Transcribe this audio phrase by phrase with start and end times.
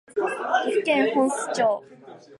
[0.65, 1.61] 岐阜県本巣市